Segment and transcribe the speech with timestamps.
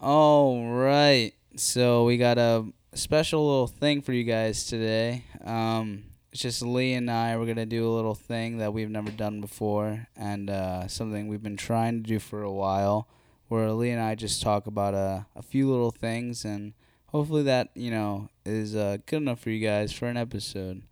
[0.00, 1.32] All right.
[1.56, 5.24] So we got a special little thing for you guys today.
[5.44, 7.36] Um, it's just Lee and I.
[7.36, 11.42] We're gonna do a little thing that we've never done before, and uh, something we've
[11.42, 13.08] been trying to do for a while.
[13.48, 16.74] Where Lee and I just talk about a a few little things, and
[17.06, 20.82] hopefully that you know is uh, good enough for you guys for an episode.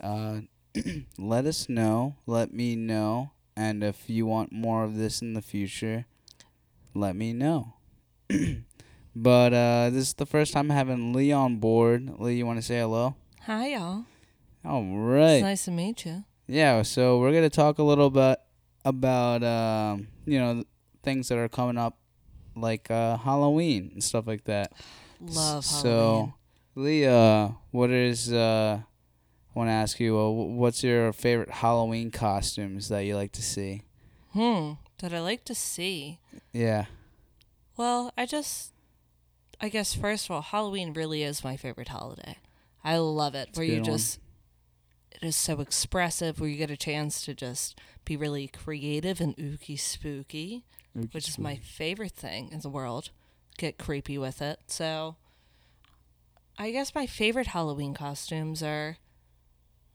[0.00, 0.40] Uh,
[1.16, 2.16] let us know.
[2.26, 6.06] Let me know, and if you want more of this in the future,
[6.92, 7.74] let me know.
[9.16, 12.10] But uh, this is the first time having Lee on board.
[12.18, 13.14] Lee, you want to say hello?
[13.46, 14.04] Hi, y'all.
[14.64, 15.34] All right.
[15.36, 16.24] It's nice to meet you.
[16.46, 16.82] Yeah.
[16.82, 18.38] So we're gonna talk a little bit
[18.84, 20.64] about um, you know
[21.02, 21.98] things that are coming up,
[22.54, 24.72] like uh, Halloween and stuff like that.
[25.20, 26.34] Love So, Halloween.
[26.74, 32.10] Lee, uh, what is uh, I want to ask you, uh, what's your favorite Halloween
[32.10, 33.82] costumes that you like to see?
[34.32, 34.72] Hmm.
[34.98, 36.18] That I like to see.
[36.52, 36.86] Yeah.
[37.78, 38.72] Well, I just,
[39.60, 42.38] I guess first of all, Halloween really is my favorite holiday.
[42.82, 43.50] I love it.
[43.50, 43.90] It's where you good one.
[43.92, 44.18] just,
[45.12, 46.40] it is so expressive.
[46.40, 50.64] Where you get a chance to just be really creative and ooky spooky,
[51.12, 53.10] which is my favorite thing in the world.
[53.56, 54.58] Get creepy with it.
[54.66, 55.14] So,
[56.58, 58.96] I guess my favorite Halloween costumes are,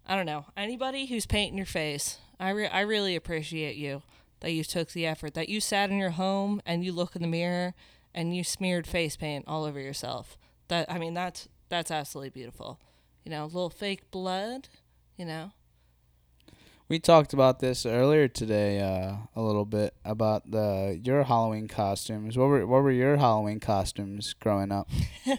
[0.07, 2.17] I don't know, anybody who's painting your face.
[2.39, 4.03] I re- I really appreciate you
[4.43, 7.23] that you took the effort that you sat in your home and you look in
[7.23, 7.73] the mirror
[8.13, 10.37] and you smeared face paint all over yourself.
[10.67, 12.79] That I mean that's that's absolutely beautiful.
[13.25, 14.69] You know, a little fake blood.
[15.17, 15.51] You know,
[16.89, 22.37] We talked about this earlier today, uh, a little bit about the your Halloween costumes.
[22.37, 24.89] What were what were your Halloween costumes growing up?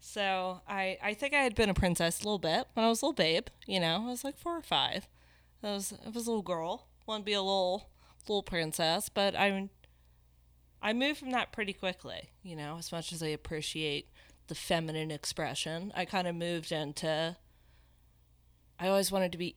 [0.00, 3.02] So I I think I had been a princess a little bit when I was
[3.02, 3.46] a little babe.
[3.66, 5.08] You know, I was like four or five.
[5.62, 7.88] I was I was a little girl, wanted to be a little
[8.28, 9.70] little princess, but I'm
[10.80, 12.30] I moved from that pretty quickly.
[12.42, 14.08] You know, as much as I appreciate
[14.48, 17.36] the feminine expression, I kind of moved into.
[18.78, 19.56] I always wanted to be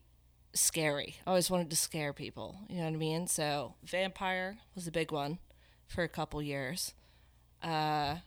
[0.53, 1.15] scary.
[1.25, 2.59] I always wanted to scare people.
[2.69, 3.27] You know what I mean?
[3.27, 5.39] So vampire was a big one
[5.87, 6.93] for a couple years.
[7.63, 8.17] Uh,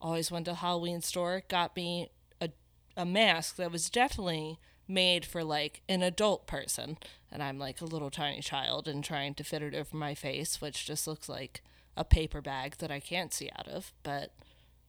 [0.00, 2.10] always went to a Halloween store, got me
[2.40, 2.48] a,
[2.96, 4.58] a mask that was definitely
[4.90, 6.98] made for like an adult person.
[7.32, 10.60] And I'm like a little tiny child and trying to fit it over my face,
[10.60, 11.62] which just looks like
[11.96, 14.32] a paper bag that I can't see out of, but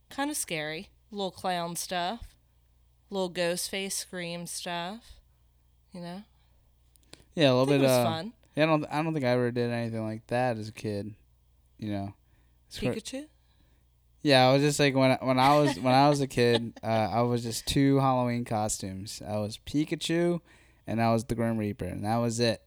[0.09, 0.89] kind of scary.
[1.11, 2.35] Little clown stuff,
[3.09, 5.19] little ghost face scream stuff,
[5.93, 6.23] you know?
[7.35, 7.81] Yeah, a little bit.
[7.81, 8.33] it was uh, fun.
[8.55, 8.85] Yeah, I don't.
[8.85, 11.13] I don't think I ever did anything like that as a kid.
[11.77, 12.13] You know.
[12.71, 13.25] Pikachu?
[14.21, 16.73] Yeah, I was just like when I- when I was when I was a kid,
[16.83, 19.21] uh, I was just two Halloween costumes.
[19.27, 20.41] I was Pikachu,
[20.87, 22.61] and I was the Grim Reaper, and that was it.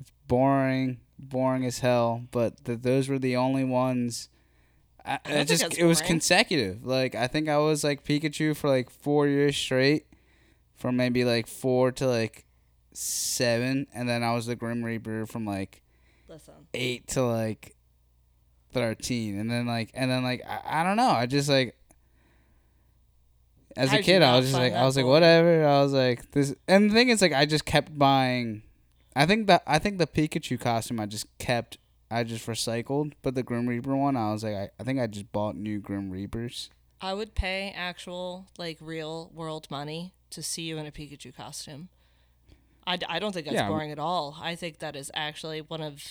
[0.00, 2.22] It's boring, boring as hell.
[2.30, 4.28] But th- those were the only ones.
[5.04, 6.84] I, I just it was consecutive.
[6.86, 10.06] Like I think I was like Pikachu for like four years straight,
[10.76, 12.44] from maybe like four to like
[12.92, 15.82] seven, and then I was the Grim Reaper from like
[16.28, 16.54] Listen.
[16.74, 17.74] eight to like
[18.72, 21.10] thirteen, and then like and then like I, I don't know.
[21.10, 21.76] I just like
[23.76, 25.64] as a kid, I was just like I was like whatever.
[25.66, 28.62] I was like this, and the thing is like I just kept buying.
[29.14, 31.78] I think that I think the Pikachu costume I just kept.
[32.12, 35.06] I just recycled, but the Grim Reaper one, I was like, I, I think I
[35.06, 36.68] just bought new Grim Reapers.
[37.00, 41.88] I would pay actual, like, real world money to see you in a Pikachu costume.
[42.84, 43.68] I, d- I don't think that's Yeah.
[43.68, 44.36] boring at all.
[44.42, 46.02] I think that is actually one of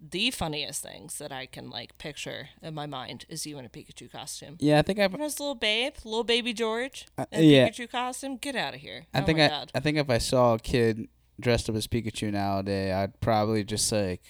[0.00, 3.68] the funniest things that I can, like, picture in my mind is you in a
[3.68, 4.56] Pikachu costume.
[4.60, 5.16] Yeah, I think I've.
[5.16, 7.68] This little babe, little baby George Uh, in a yeah.
[7.68, 9.06] Pikachu costume, get out of here.
[9.14, 9.70] I oh think I, God.
[9.74, 11.08] I think if I saw a kid
[11.40, 14.22] dressed up as Pikachu nowadays, I'd probably just like,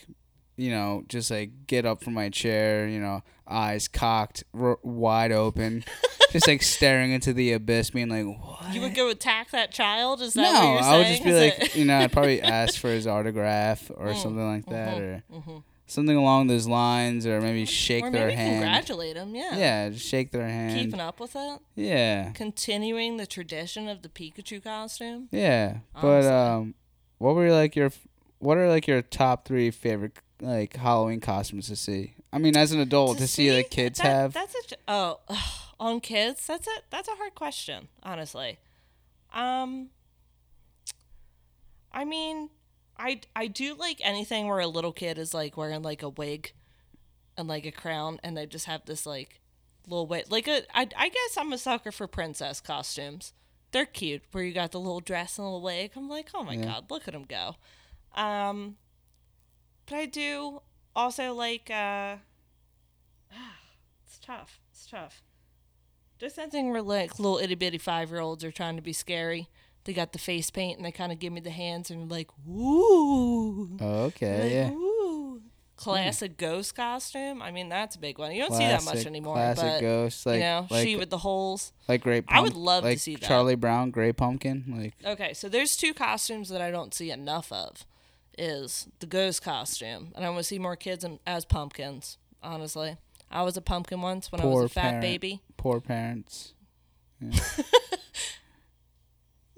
[0.57, 5.33] you know, just like get up from my chair, you know, eyes cocked, r- wide
[5.33, 5.85] open,
[6.33, 10.21] just like staring into the abyss, being like, "What?" You would go attack that child?
[10.23, 10.95] Is that no, what you're saying?
[10.95, 13.91] I would just be Is like, it- you know, I'd probably ask for his autograph
[13.95, 15.63] or Mm, something like that, or mhm.
[15.87, 18.63] something along those lines, or maybe shake or their maybe hand.
[18.63, 19.57] congratulate him, yeah.
[19.57, 20.75] Yeah, just shake their hand.
[20.81, 21.61] Keeping up with it.
[21.77, 25.29] Yeah, Continuing the tradition of the Pikachu costume.
[25.31, 26.75] Yeah, but um,
[27.19, 27.91] what were like your
[28.39, 32.15] what are like your top three favorite like Halloween costumes to see?
[32.33, 34.33] I mean, as an adult, to, see, the kids that- have.
[34.35, 35.21] That's a oh
[35.81, 36.47] on kids.
[36.47, 38.59] That's a that's a hard question, honestly.
[39.33, 39.91] Um,
[41.93, 42.51] I mean,
[42.99, 46.53] I I do like anything where a little kid is like wearing like a wig,
[47.37, 49.41] and like a crown, and they just have this like
[49.87, 50.25] little wig.
[50.31, 53.33] Like a I I guess I'm a sucker for princess costumes.
[53.73, 55.93] They're cute, where you got the little dress and the little wig.
[55.97, 56.65] I'm like, oh my Yeah.
[56.65, 57.57] god, look at them go.
[58.15, 58.77] Um,
[59.89, 60.63] but I do
[60.95, 62.17] also like uh
[64.07, 64.61] It's tough.
[64.71, 65.23] It's tough.
[66.19, 69.49] There's something where like little itty bitty five year olds are trying to be scary.
[69.85, 72.29] They got the face paint and they kind of give me the hands and like,
[72.45, 73.77] woo.
[73.81, 74.71] Okay, Like, yeah.
[74.71, 75.43] Woo.
[75.77, 77.43] Classic ghost costume.
[77.43, 78.33] I mean, that's a big one.
[78.33, 79.35] You don't see that much anymore.
[79.35, 81.73] Classic but ghost, like you know, like, she with the holes.
[81.87, 82.25] like Great.
[82.29, 83.27] I would Pump- love to see that.
[83.27, 87.53] Charlie Brown, Great Pumpkin, like Okay, so there's two costumes that I don't see enough
[87.53, 87.85] of.
[88.39, 92.19] Is the ghost costume, and I want to see more kids in, as pumpkins.
[92.43, 92.97] Honestly,
[93.31, 95.01] I was a pumpkin once when I was a fat parent.
[95.03, 95.43] baby.
[95.57, 96.53] poor parents.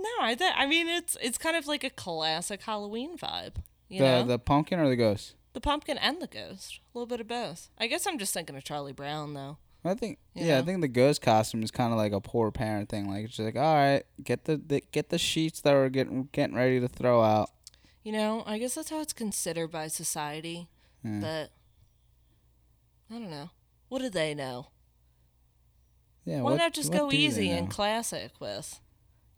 [0.01, 3.57] No, I th- I mean it's it's kind of like a classic Halloween vibe.
[3.89, 5.35] You the know, the pumpkin or the ghost?
[5.55, 7.69] the pumpkin and the ghost, a little bit of both.
[7.79, 9.59] I guess I'm just thinking of Charlie Brown though.
[9.85, 12.53] I think You yeah, I think the ghost costume is kind of like a poor
[12.53, 13.09] parent thing.
[13.11, 16.29] Like it's just like, all right, get the, the get the sheets that we're getting
[16.31, 17.51] getting ready to throw out.
[18.09, 20.67] You know, I guess that's how it's considered by society.
[21.05, 21.19] Yeah.
[21.21, 21.51] But
[23.15, 23.51] I don't know.
[23.91, 24.69] What do they know?
[26.25, 28.81] Yeah, Why what- not just go easy and classic with?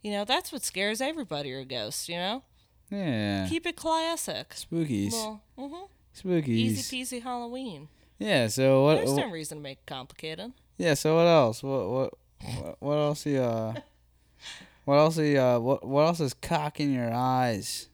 [0.02, 2.44] You know, that's what scares everybody or ghosts, you know?
[2.93, 4.50] yeah, Keep it classic.
[4.50, 5.75] spookies, Well, hmm
[6.17, 6.46] spookies.
[6.49, 7.88] easy peasy Halloween.
[8.20, 8.46] Yeah.
[8.46, 8.94] So what?
[8.99, 10.52] There's what no reason to make it complicated.
[10.78, 10.94] yeah.
[10.94, 11.61] So what else?
[11.64, 12.14] What what
[12.62, 13.26] what, what else?
[13.26, 13.75] You, uh,
[14.84, 15.19] what else?
[15.19, 17.88] You, uh, what what else is cock in your eyes?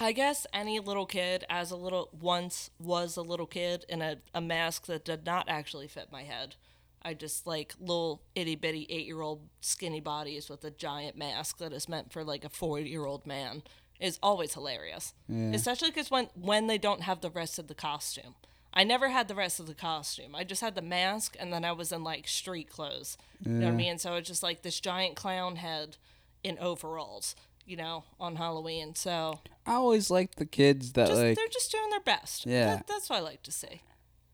[0.00, 4.16] I guess any little kid, as a little once was a little kid in a,
[4.34, 6.56] a mask that did not actually fit my head.
[7.02, 11.58] I just like little itty bitty eight year old skinny bodies with a giant mask
[11.58, 13.62] that is meant for like a forty year old man
[14.00, 15.12] is always hilarious.
[15.28, 15.52] Yeah.
[15.52, 18.34] Especially because when when they don't have the rest of the costume.
[18.76, 20.34] I never had the rest of the costume.
[20.34, 23.16] I just had the mask, and then I was in like street clothes.
[23.44, 23.98] You know what I mean?
[23.98, 25.96] So it's just like this giant clown head
[26.42, 27.36] in overalls.
[27.66, 28.94] You know, on Halloween.
[28.94, 31.36] So I always liked the kids that just, like.
[31.36, 32.46] they're just doing their best.
[32.46, 32.76] Yeah.
[32.76, 33.82] That, that's what I like to see.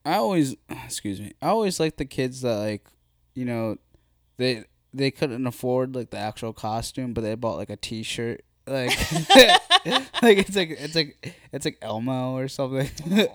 [0.05, 1.33] I always, excuse me.
[1.41, 2.87] I always like the kids that like,
[3.35, 3.77] you know,
[4.37, 8.91] they they couldn't afford like the actual costume, but they bought like a T-shirt, like,
[10.23, 12.89] like it's like it's like it's like Elmo or something.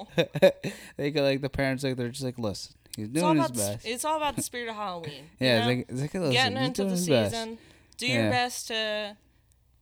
[0.97, 3.59] they could like the parents like they're just like, listen, he's doing his about the,
[3.59, 3.85] best.
[3.85, 5.29] it's all about the spirit of Halloween.
[5.39, 5.69] you yeah, know?
[5.69, 7.31] it's like it's like listen, getting into the his best.
[7.33, 7.57] season.
[7.97, 8.21] Do Yeah.
[8.23, 9.17] your best to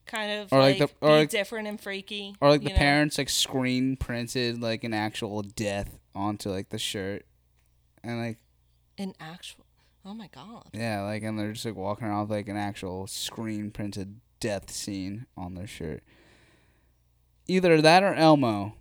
[0.05, 2.35] kind of Or like like, the- or like- different and freaky.
[2.41, 2.75] Or like the know?
[2.75, 7.25] parents like screen printed like an actual death onto like the shirt,
[8.03, 8.37] and like
[8.97, 9.65] in actual.
[10.05, 10.67] Oh my god.
[10.73, 14.69] Yeah, like and they're just like walking around with like an actual screen printed death
[14.69, 16.03] scene on their shirt.
[17.47, 18.73] Either that or Elmo.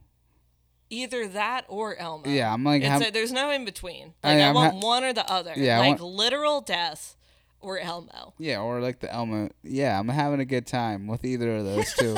[0.91, 2.29] Either that or Elmo.
[2.29, 4.15] Yeah, I'm like, ham- a, there's no in between.
[4.23, 5.55] Like I, I'm want ha- one or the other.
[5.57, 7.17] Yeah, like want- literal death
[7.63, 8.35] or Elmo.
[8.39, 9.51] yeah, or like the Elmo.
[9.63, 12.17] Yeah, I'm having a good time with either of those two.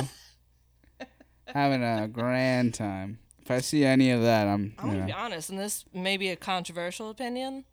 [1.47, 3.19] having a grand time.
[3.43, 4.75] If I see any of that, I'm.
[4.79, 7.65] I'm gonna know, be honest, and this may be a controversial opinion,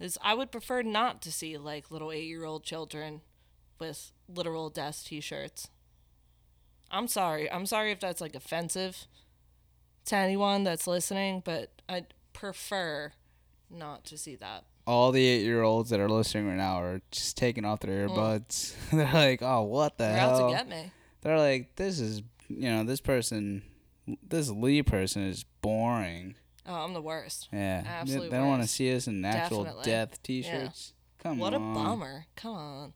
[0.00, 3.20] is I would prefer not to see like little eight year old children
[3.78, 5.68] with literal death t shirts.
[6.90, 7.50] I'm sorry.
[7.50, 9.06] I'm sorry if that's like offensive
[10.06, 13.12] to anyone that's listening, but I'd prefer
[13.70, 14.64] not to see that.
[14.86, 18.08] All the eight year olds that are listening right now are just taking off their
[18.08, 18.74] earbuds.
[18.92, 20.44] They're like, oh, what the They're hell?
[20.44, 20.90] out to get me.
[21.22, 23.62] They're like, this is, you know, this person,
[24.28, 26.34] this Lee person is boring.
[26.66, 27.48] Oh, I'm the worst.
[27.52, 27.82] Yeah.
[27.86, 29.84] Absolute they don't want to see us in actual Definitely.
[29.90, 30.94] death t shirts.
[31.22, 31.62] Come What on.
[31.70, 32.26] a bummer.
[32.36, 32.92] Come on.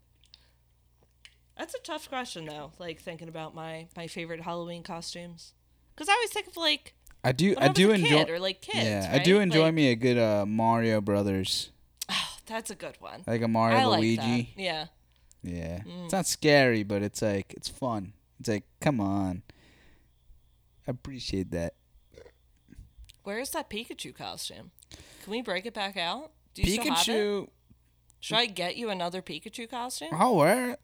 [1.57, 5.53] That's a tough question though, like thinking about my my favorite Halloween costumes.
[5.97, 8.09] Cuz I always think of like I do when I I, was do a enjoy
[8.09, 11.71] kid or like kids, Yeah, I do enjoy Like, me a good uh Mario Brothers.
[12.47, 13.23] That's a good one.
[13.27, 14.17] Like a Mario I like Luigi.
[14.57, 14.63] that.
[14.63, 14.87] Yeah.
[15.43, 15.79] Yeah.
[15.81, 16.05] Mm.
[16.05, 18.13] It's not scary, but it's like it's fun.
[18.41, 19.43] It's like, come on.
[20.87, 21.75] I appreciate that.
[23.23, 24.71] Where's that Pikachu costume?
[25.25, 26.31] Can we break it back out?
[26.55, 27.11] Do you still have it?
[27.11, 27.49] Pikachu
[28.21, 30.11] Should I get you another Pikachu costume?
[30.13, 30.81] I'll wear it.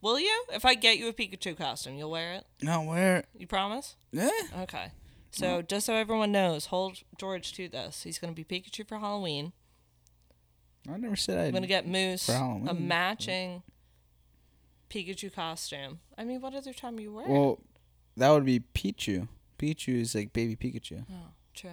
[0.00, 0.44] Will you?
[0.52, 2.46] If I get you a Pikachu costume, you'll wear it?
[2.66, 3.28] I'll wear it.
[3.36, 3.96] You promise?
[4.12, 4.30] Yeah.
[4.60, 4.92] Okay.
[5.30, 8.02] So just so everyone knows, hold George to this.
[8.02, 9.52] He's gonna be Pikachu for Halloween.
[10.92, 13.62] I never said I'd I'm gonna get Moose a matching
[14.90, 16.00] Pikachu costume.
[16.16, 17.26] I mean, what other time you wear?
[17.28, 17.60] Well,
[18.16, 19.28] that would be Pichu.
[19.58, 21.04] Pichu is like baby Pikachu.
[21.10, 21.14] oh,
[21.54, 21.70] true.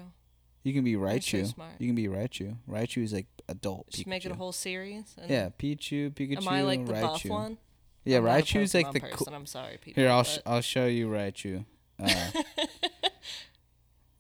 [0.63, 1.45] You can be so Raichu.
[1.53, 1.73] smart.
[1.79, 2.57] you can be Raichu.
[2.69, 4.07] Raichu is like adult Just Pikachu.
[4.09, 5.15] make it a whole series.
[5.21, 7.01] And yeah, Pichu, Pikachu, Am I like the Raichu.
[7.01, 7.57] buff one?
[8.03, 9.15] Yeah, I'm Raichu's like the person.
[9.17, 9.33] cool.
[9.35, 10.01] I'm sorry, people.
[10.01, 11.65] Here, I'll sh- I'll show you Raichu.
[11.97, 12.31] Uh,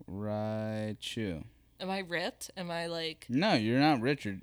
[0.09, 1.43] Raichu.
[1.79, 2.51] Am I ripped?
[2.55, 3.25] Am I like?
[3.29, 4.41] No, you're not Richard.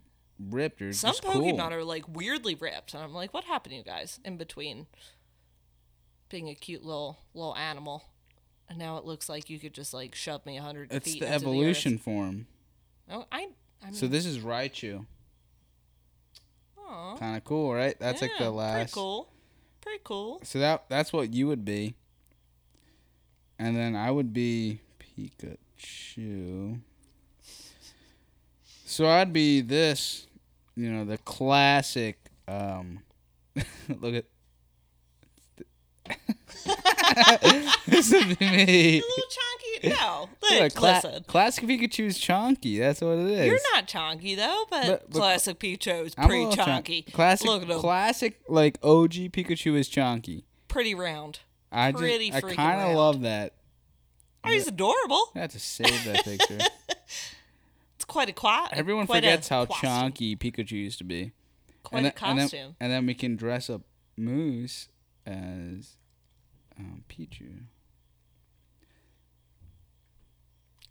[0.50, 0.80] Ripped.
[0.80, 1.72] You're Some Pokemon cool.
[1.72, 4.86] are like weirdly ripped, and I'm like, what happened to you guys in between
[6.28, 8.04] being a cute little little animal,
[8.68, 11.26] and now it looks like you could just like shove me a hundred It's the
[11.26, 12.46] evolution The form.
[13.10, 13.48] Oh, I
[13.86, 15.06] I So this is Raichu.
[17.18, 17.98] Kind of cool, right?
[17.98, 18.76] That's like the last.
[18.76, 19.28] Pretty cool.
[19.80, 20.40] Pretty cool.
[20.44, 21.94] So that that's what you would be.
[23.58, 26.80] And then I would be Pikachu.
[28.84, 30.26] So I'd be this,
[30.76, 33.00] you know, the classic um
[34.00, 34.24] look at
[37.86, 38.98] this be me.
[38.98, 39.88] A little chunky.
[39.88, 40.28] No,
[40.60, 41.24] Look, cla- listen.
[41.26, 42.78] classic Pikachu's chonky.
[42.78, 43.46] That's what it is.
[43.46, 45.58] You're not chunky though, but, But- but classic
[46.16, 47.02] a pretty little chon- chunky.
[47.02, 47.80] Classic, Look at him.
[47.80, 50.44] classic, like OG Pikachu is chonky.
[50.68, 51.40] pretty round.
[51.70, 53.54] I Pretty just, I kind of love that.
[54.44, 55.30] Oh, he's adorable.
[55.34, 56.58] I have to save that picture.
[58.02, 58.70] It's quite a quiet.
[58.72, 59.88] Everyone quite forgets how costume.
[59.88, 61.30] chonky Pikachu used to be.
[61.84, 62.76] Quite and a then, and then- costume.
[62.80, 63.82] And then, we can dress up
[64.16, 64.88] Moose
[65.24, 65.98] as
[66.76, 67.66] um, Pichu.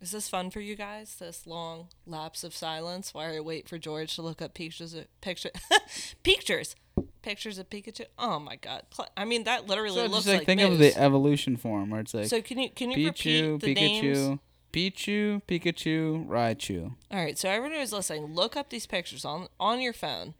[0.00, 1.16] Is this fun for you guys?
[1.16, 5.04] This long lapse of silence while I wait for George to look up pictures of
[5.20, 5.50] picture
[6.22, 6.74] pictures.
[7.20, 8.06] Pictures of Pikachu.
[8.18, 8.84] Oh my god.
[9.18, 12.00] I mean that literally So looks just like, like think of the evolution form where
[12.00, 14.38] it's like So can you can you Pichu, repeat the names?
[14.72, 16.94] Pichu, Pikachu, Raichu.
[17.10, 20.34] All right, so everyone who's listening, look up these pictures on on your phone,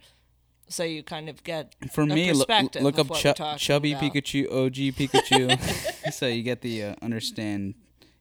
[0.69, 3.93] so you kind of get For me, look, look up what chu- we're talking chubby
[3.93, 4.05] about.
[4.05, 7.75] Pikachu, OG Pikachu, so you get the uh, understand.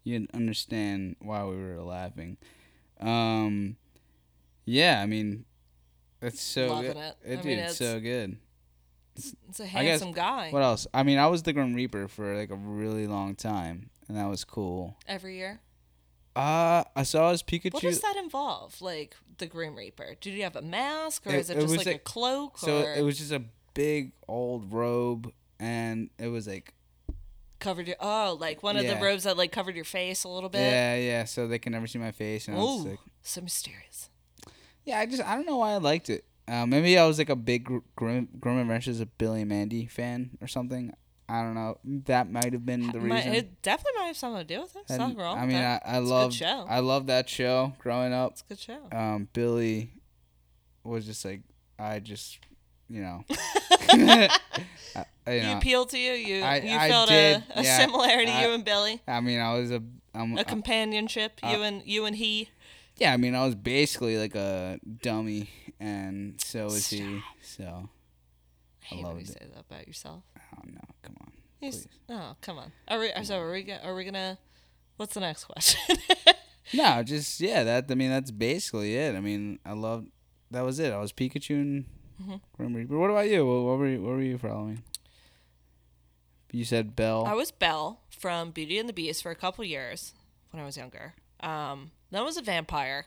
[0.03, 2.37] You understand why we were laughing.
[2.99, 3.77] Um,
[4.65, 5.45] yeah, I mean,
[6.21, 6.97] it's so Loving good.
[6.97, 7.15] it.
[7.25, 8.37] I dude, mean, it's it's- so good.
[9.15, 10.87] It's a guess- handsome guy What else?
[10.93, 14.27] I mean, I was the Grim Reaper for like a really long time, and that
[14.27, 14.97] was cool.
[15.07, 15.59] every year.
[16.35, 17.73] Uh, I saw his Pikachu.
[17.73, 18.81] What does that involve?
[18.81, 20.15] Like the Grim Reaper?
[20.21, 22.57] Did you have a mask, or It- is it it just like a a- cloak?
[22.57, 26.73] so or it was just a big old robe, and it was like
[27.59, 28.95] covered your oh, like one of Yeah.
[28.95, 30.59] the robes that like covered your face a little bit.
[30.61, 31.25] yeah, yeah.
[31.25, 34.09] So they can never see my face, and I was Ooh, like, so mysterious.
[34.85, 36.23] yeah, I just I don't know why I liked it.
[36.47, 39.85] Uh, maybe I was like a big Gr- Grim, Grim Adventures of Billy and Mandy
[39.85, 40.93] fan or something.
[41.31, 41.77] I don't know.
[42.05, 43.33] That might have been the reason.
[43.33, 44.79] it definitely might have something to do with it.
[44.81, 45.37] It's And, nothing wrong.
[45.37, 45.57] I mean.
[45.57, 46.65] I, I It's a good love show.
[46.67, 48.31] I love that show growing up.
[48.33, 48.79] It's a good show.
[48.91, 49.93] Um, Billy
[50.83, 51.41] was just like
[51.79, 52.39] I just
[52.89, 53.23] you know.
[53.91, 56.11] I, you you know, appealed to you.
[56.13, 57.77] You I- you felt did, a, a yeah.
[57.79, 58.31] similarity.
[58.31, 59.81] You and Billy, I mean, I was a
[60.13, 61.39] I'm, a companionship.
[61.43, 62.49] uh, you and you and he.
[62.97, 63.13] yeah.
[63.13, 67.21] I mean, I was basically like a dummy, and so was he.
[67.41, 67.87] So
[68.95, 69.27] hate when you it.
[69.27, 70.23] say that about yourself.
[70.37, 71.31] oh no, come on.
[71.59, 71.87] Please.
[72.09, 72.71] oh, come on.
[72.87, 73.11] Are we?
[73.23, 73.71] So are we?
[73.83, 74.37] Are we gonna?
[74.97, 75.97] What's the next question?
[76.73, 77.63] No, just yeah.
[77.63, 79.15] That I mean, that's basically it.
[79.15, 80.07] I mean, I loved.
[80.51, 80.93] That was it.
[80.93, 81.85] I was Pikachu and
[82.21, 82.35] Mm-hmm.
[82.55, 83.45] Grim What about you?
[83.45, 84.01] What, what were you?
[84.01, 84.83] What were you for Halloween?
[86.51, 87.25] You said Belle.
[87.25, 90.13] I was Belle from Beauty and the Beast for a couple years
[90.51, 91.13] when I was younger.
[91.39, 93.05] Um, then I was a vampire.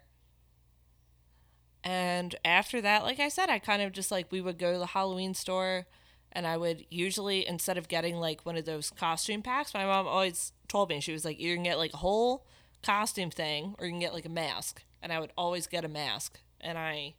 [1.84, 4.78] And after that, like I said, I kind of just like we would go to
[4.78, 5.86] the Halloween store
[6.32, 10.06] and I would usually instead of getting like one of those costume packs, my mom
[10.06, 12.46] always told me she was like, you can get like a whole
[12.82, 14.82] costume thing or you can get like a mask.
[15.02, 16.40] And I would always get a mask.
[16.58, 17.14] And I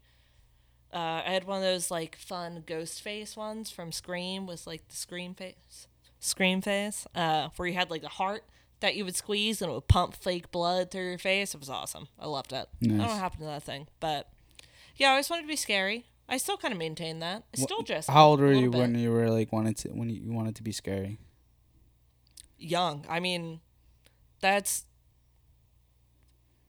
[0.91, 4.87] uh, I had one of those like fun ghost face ones from Scream with like
[4.87, 5.87] the scream face,
[6.19, 8.45] scream face, uh, where you had like a heart
[8.79, 11.53] that you would squeeze and it would pump fake blood through your face.
[11.53, 12.07] It was awesome.
[12.19, 12.67] I loved it.
[12.81, 14.29] I don't know what happened to that thing, but
[14.95, 16.05] yeah, I always wanted to be scary.
[16.27, 17.43] I still kind of maintain that.
[17.55, 18.79] I still just How old were you bit.
[18.79, 21.19] when you were like wanted to when you wanted to be scary?
[22.57, 23.05] young.
[23.09, 23.59] I mean,
[24.39, 24.85] that's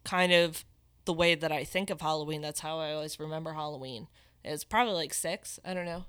[0.04, 0.64] kind of
[1.04, 2.42] the way that I think of Halloween.
[2.42, 4.08] That's how I always remember Halloween.
[4.44, 5.58] It's probably like six.
[5.64, 6.04] I don't know,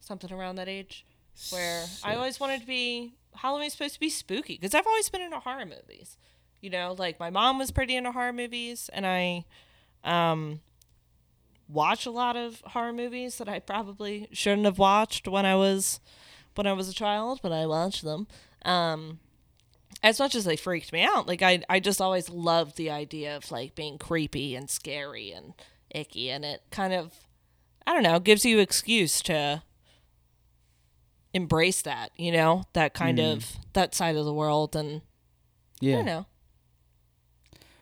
[0.00, 1.04] something around that age.
[1.50, 5.22] Where I always wanted to be Halloween's supposed to be spooky because I've always been
[5.22, 6.16] into horror movies.
[6.60, 9.44] You know, like my mom was pretty into horror movies, and I
[10.04, 10.60] um,
[11.68, 16.00] watch a lot of horror movies that I probably shouldn't have watched when I was
[16.54, 18.26] when I was a child, but I watched them.
[18.64, 19.20] Um,
[20.02, 23.36] as much as they freaked me out, like I, I just always loved the idea
[23.36, 25.54] of like being creepy and scary and
[25.90, 27.12] icky, and it kind of,
[27.86, 29.62] I don't know, gives you excuse to
[31.34, 35.02] embrace that, you know, that kind of that side of the world, and
[35.80, 35.96] I Yeah.
[35.96, 36.26] don't know.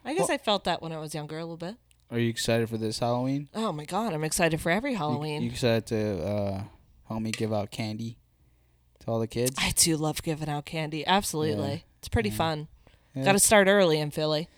[0.04, 1.76] I guess I felt that when I was younger a little bit.
[2.10, 3.48] Are you excited for this Halloween?
[3.54, 5.42] Oh my god, I'm excited for every You- Halloween.
[5.42, 6.62] You, excited to uh,
[7.08, 8.18] help me give out candy
[9.00, 9.56] to all the kids?
[9.58, 11.06] I do love giving out candy.
[11.06, 11.68] Absolutely.
[11.70, 11.78] Yeah.
[11.98, 12.68] It's pretty fun.
[13.14, 13.24] Yeah.
[13.24, 14.48] Got to start early in Philly.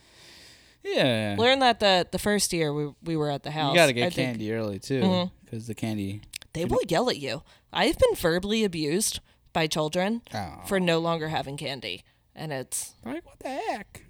[0.85, 1.37] yeah.
[1.39, 3.73] Learned that the the first year we we were at the house.
[3.73, 6.23] You gotta I get think candy early too, because the candy.
[6.55, 7.43] They will yell at you.
[7.73, 9.21] I've been verbally abused
[9.53, 10.63] by children Oh.
[10.67, 14.05] for no longer having candy, and it's like what the heck?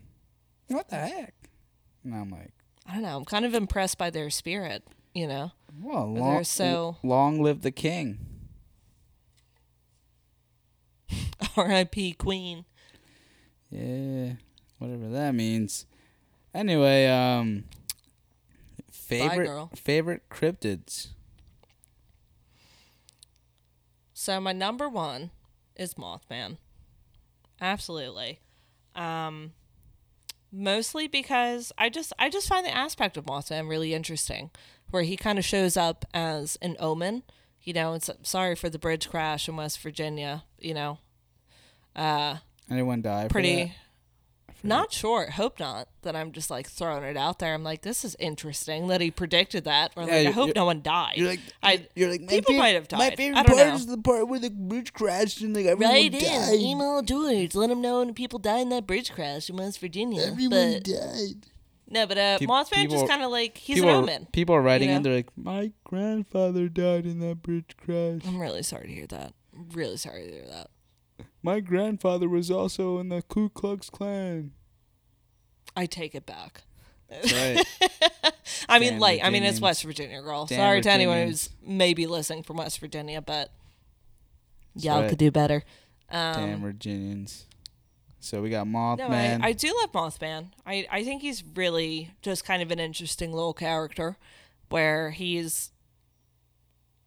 [0.68, 1.34] What the heck?
[2.04, 2.52] And I'm like,
[2.88, 3.16] I don't know.
[3.18, 4.82] I'm kind of impressed by their spirit.
[5.14, 8.18] You know, Well, They're long, so- long live the king.
[11.56, 12.12] R.I.P.
[12.12, 12.64] Queen.
[13.70, 14.34] Yeah,
[14.78, 15.86] whatever that means.
[16.54, 17.64] Anyway, um,
[18.90, 19.70] favorite girl.
[19.74, 21.08] favorite cryptids.
[24.14, 25.30] So my number one
[25.76, 26.56] is Mothman.
[27.60, 28.40] Absolutely.
[28.94, 29.52] Um,
[30.52, 34.50] mostly because I just I just find the aspect of Mothman really interesting,
[34.90, 37.22] where he kind of shows up as an omen.
[37.62, 40.44] You know, it's sorry for the bridge crash in West Virginia.
[40.58, 40.98] You know,
[41.96, 42.36] uh,
[42.70, 43.28] Anyone die?
[43.28, 43.72] pretty.
[44.62, 44.68] That?
[44.68, 45.30] Not sure.
[45.30, 45.88] Hope not.
[46.02, 47.54] That I'm just like throwing it out there.
[47.54, 49.92] I'm like, this is interesting that he predicted that.
[49.96, 51.14] Or Yeah, like, I hope no one died.
[51.16, 52.98] You're like, I you're like my people fav- might have died.
[52.98, 53.74] My favorite part know.
[53.74, 56.54] is the part where the bridge crashed and like everyone Right died.
[56.54, 56.60] in.
[56.60, 57.54] Email George.
[57.54, 60.22] Let him know when people died in that bridge crash in West Virginia.
[60.22, 61.46] Everyone but died.
[61.90, 64.28] no, but uh, Peop- Mothman people- just kind of like he's people an are, omen.
[64.32, 65.02] people are writing you in.
[65.02, 68.22] They're like, my grandfather died in that bridge crash.
[68.26, 69.34] I'm really sorry to hear that.
[69.54, 70.70] I'm really sorry to hear that.
[71.48, 74.52] My grandfather was also in the Ku Klux Klan.
[75.74, 76.60] I take it back.
[77.10, 77.64] Right.
[78.68, 79.60] I mean, Damn like, I mean, it's Virginians.
[79.62, 80.44] West Virginia, girl.
[80.44, 81.46] Damn sorry to anyone Virginians.
[81.46, 83.50] who's maybe listening from West Virginia, but
[84.74, 85.08] y'all right.
[85.08, 85.62] could do better.
[86.10, 87.46] Um, Damn Virginians.
[88.20, 88.98] So we got Mothman.
[88.98, 90.48] No, I, I do love Mothman.
[90.66, 94.18] I, I think he's really just kind of an interesting little character
[94.68, 95.70] where he's,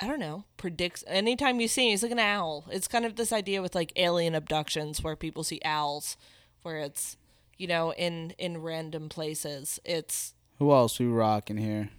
[0.01, 1.03] I don't know, predicts.
[1.05, 2.65] Anytime you see him, he's like an owl.
[2.71, 6.17] It's kind of this idea with like alien abductions where people see owls,
[6.63, 7.17] where it's,
[7.57, 9.79] you know, in, in random places.
[9.85, 11.89] It's Who else we rocking here?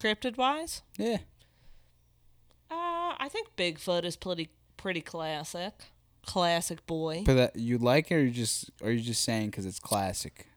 [0.00, 0.82] cryptid wise.
[0.98, 1.18] Yeah.
[2.70, 5.72] Uh, I think Bigfoot is pretty pretty classic.
[6.24, 7.22] Classic boy.
[7.24, 10.48] But that you like it, or you just, are you just saying because it's classic?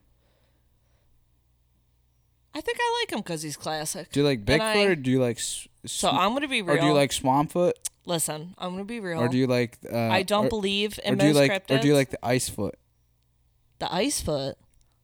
[2.54, 4.10] I think I like him because he's classic.
[4.12, 6.76] Do you like Bigfoot, I- or do you like, s- So I'm gonna be real.
[6.76, 7.72] or do you like Swampfoot,
[8.06, 9.20] Listen, I'm gonna be real.
[9.20, 9.78] or do you like?
[9.90, 11.78] Uh, I don't or, believe in or do you like, cryptids.
[11.78, 12.72] or do you like the Icefoot?
[13.78, 14.54] the Icefoot?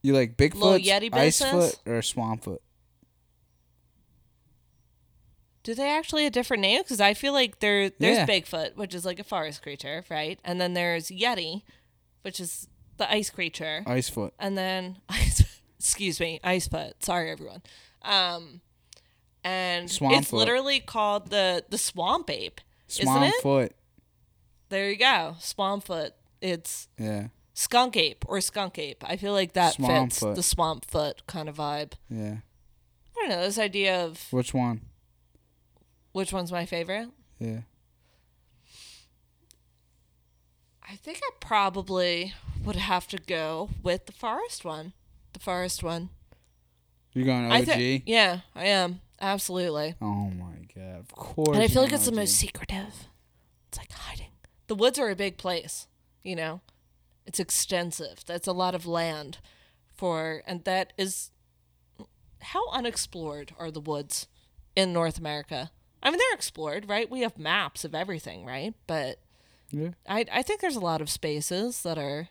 [0.02, 2.58] You like Bigfoot, Icefoot, or Swampfoot?
[5.62, 6.84] Do they actually have different names?
[6.84, 8.26] Because I feel like there there's Yeah.
[8.26, 10.38] Bigfoot, which is like a forest creature, right?
[10.44, 11.62] And then there's Yeti,
[12.22, 14.30] which is the ice creature, Icefoot.
[14.38, 15.42] and then ice.
[15.78, 16.92] Excuse me, Icefoot.
[17.04, 17.62] Sorry, everyone.
[18.02, 18.60] Um,
[19.44, 20.32] and it's Swampfoot.
[20.32, 23.34] literally called the the swamp ape, isn't it?
[23.42, 23.70] Swampfoot.
[24.68, 26.14] There you go, swamp foot.
[26.40, 27.28] It's Yeah.
[27.54, 29.04] skunk ape or skunk ape.
[29.06, 29.88] I feel like that fits
[30.20, 30.34] Swampfoot.
[30.34, 31.92] the swamp foot kind of vibe.
[32.10, 32.36] Yeah.
[33.16, 34.80] I don't know this idea of Which one?
[36.12, 37.10] which one's my favorite.
[37.38, 37.60] Yeah.
[40.88, 42.32] I think I probably
[42.64, 44.92] would have to go with the forest one.
[45.36, 46.08] The forest one.
[47.12, 48.04] You're going I OG?
[48.06, 49.94] yeah, I am absolutely.
[50.00, 51.00] oh my god!
[51.00, 51.54] Of course.
[51.54, 53.08] And I feel like it's the most secretive.
[53.68, 54.30] It's like hiding.
[54.66, 55.88] The woods are a big place,
[56.24, 56.62] you know.
[57.26, 58.24] It's extensive.
[58.24, 59.36] That's a lot of land
[59.94, 61.32] for and that is
[62.40, 64.28] how unexplored are the woods
[64.74, 65.70] in North America?
[66.02, 67.10] I mean, they're explored, right?
[67.10, 68.72] We have maps of everything, right?
[68.86, 69.20] But
[69.70, 69.90] Yeah.
[70.08, 72.30] I I think there's a lot of spaces that are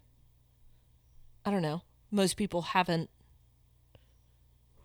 [1.45, 1.83] I don't know.
[2.11, 3.09] Most people haven't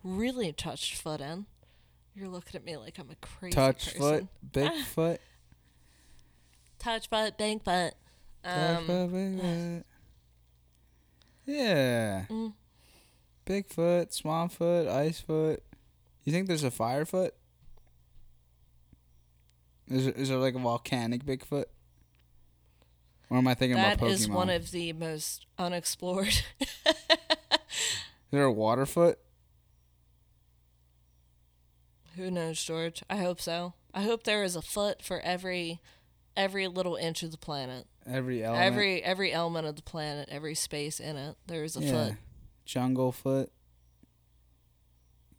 [0.03, 1.45] really touched foot in.
[2.15, 4.01] You're looking at me like I'm a crazy Touch person.
[4.01, 5.17] foot, Bigfoot.
[6.79, 7.93] Touch foot, bank foot.
[8.43, 9.83] Touch Um, foot, Bigfoot.
[11.45, 12.25] Yeah.
[12.29, 12.53] Mm.
[13.45, 15.59] Bigfoot, Swampfoot, Icefoot.
[16.23, 17.33] You think there's a fire foot?
[19.89, 21.65] Is there, is there like a volcanic Bigfoot?
[23.31, 24.11] Or am I thinking that about Pokemon?
[24.11, 26.27] is one of the most unexplored.
[26.85, 26.97] is
[28.29, 29.19] there a Waterfoot?
[32.17, 33.01] Who knows, George?
[33.09, 33.73] I hope so.
[33.93, 35.79] I hope there is a foot for every
[36.35, 37.87] every little inch of the planet.
[38.05, 38.65] Every element.
[38.65, 41.91] Every every element of the planet, every space in it, there is a yeah.
[41.91, 42.13] foot.
[42.65, 43.49] Jungle foot.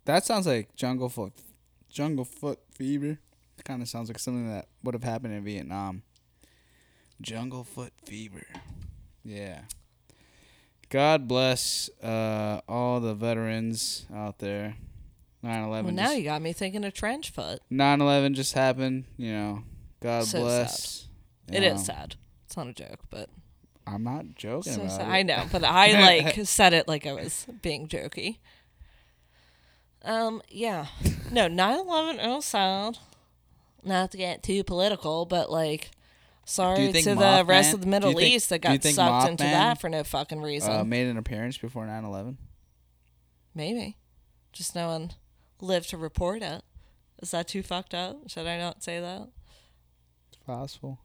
[0.06, 1.34] That sounds like jungle foot.
[1.90, 3.18] Jungle foot fever.
[3.58, 6.04] It Kind of sounds like something that would have happened in Vietnam.
[7.22, 8.46] Jungle foot fever.
[9.24, 9.62] Yeah.
[10.90, 14.76] God bless uh, all the veterans out there.
[15.44, 15.84] 9/11.
[15.84, 17.60] Well, now just, you got me thinking of trench foot.
[17.70, 19.04] 9/11 just happened.
[19.16, 19.62] You know.
[20.00, 21.08] God So bless.
[21.50, 22.16] It you is sad.
[22.46, 23.30] It's not a joke, but
[23.86, 25.08] I'm not joking so about sad.
[25.08, 25.12] it.
[25.12, 28.38] I know, but I like said it like I was being jokey.
[30.04, 30.86] Um, yeah.
[31.30, 32.98] No, 9/11 is sad.
[33.84, 35.90] Not to get too political, but like
[36.44, 39.88] sorry to the rest of the Middle think- East that got sucked into that for
[39.88, 40.72] no fucking reason.
[40.72, 42.36] Uh, made an appearance before 9/11.
[43.54, 43.96] Maybe.
[44.52, 45.12] Just no one
[45.60, 46.62] lived to report it.
[47.22, 48.28] Is that too fucked up?
[48.28, 49.28] Should I not say that?
[50.28, 50.98] It's possible.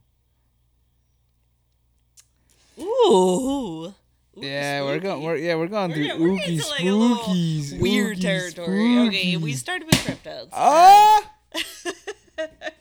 [2.80, 3.93] Ooh.
[4.36, 5.23] yeah, we're going.
[5.23, 9.00] We're yeah, we're going We're through we're getting ookie to, like, spookies, weird ookie territory.
[9.08, 10.50] Okay, we started with cryptids.
[10.54, 11.32] Ah.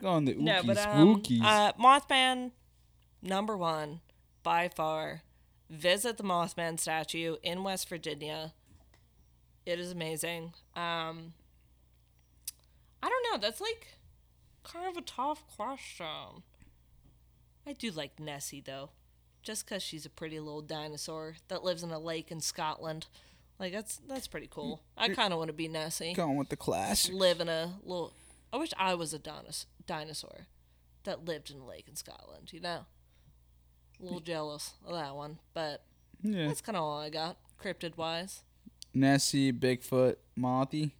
[0.00, 1.42] going the ookie no, but um, spookies.
[1.42, 2.52] uh, Mothman,
[3.22, 4.00] number one
[4.42, 5.22] by far.
[5.70, 8.54] Visit the Mothman statue in West Virginia.
[9.66, 10.54] It is amazing.
[10.74, 11.34] Um,
[13.02, 13.38] I don't know.
[13.38, 13.88] That's like
[14.64, 16.42] kind of a tough question.
[17.66, 18.90] I do like Nessie though,
[19.42, 23.06] just because she's a pretty little dinosaur that lives in a lake in Scotland.
[23.58, 24.80] Like that's that's pretty cool.
[24.96, 26.14] I kind of want to be Nessie.
[26.14, 27.12] going with the classic.
[27.14, 28.12] Live in a little.
[28.52, 30.46] I wish I was a dinos- dinosaur
[31.04, 32.52] that lived in a lake in Scotland.
[32.52, 32.86] You know,
[34.00, 35.84] a little jealous of that one, but
[36.22, 36.46] Yeah.
[36.48, 38.42] that's kind of all I got cryptid wise.
[38.94, 40.94] Nessie, Bigfoot, Mothy.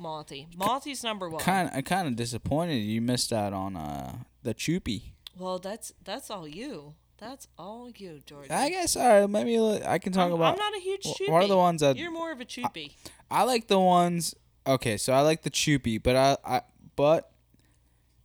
[0.00, 1.42] Monty, Monty's number one.
[1.42, 5.10] Kind, I kind of disappointed you missed out on uh the Choopy.
[5.36, 6.94] Well, that's that's all you.
[7.16, 8.48] That's all you, George.
[8.48, 9.28] I guess all right.
[9.28, 10.52] Maybe li- I can talk I'm, about.
[10.52, 11.30] I'm not a huge wh- choopy.
[11.32, 12.92] what are the ones that- you're more of a choopy?
[13.28, 14.36] I like the ones.
[14.64, 16.60] Okay, so I like the Choopy, but I, I
[16.98, 17.30] but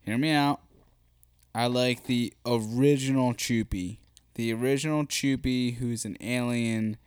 [0.02, 0.60] hear me out.
[1.56, 3.98] I like the original Choopy,
[4.34, 6.98] the original Choopy, who's an alien.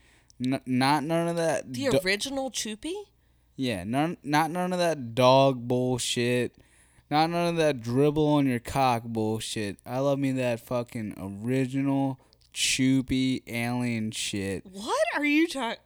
[0.42, 1.72] N- not none of that.
[1.72, 2.94] the do- original choopy.
[3.56, 4.16] yeah, none.
[4.22, 6.56] Not none of that dog bullshit.
[7.10, 9.78] Not none of that dribble on your cock bullshit.
[9.84, 12.20] I love me that fucking original
[12.54, 14.64] Choopy alien shit.
[14.66, 15.78] What are you talking?